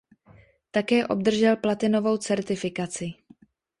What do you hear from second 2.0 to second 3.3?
certifikaci.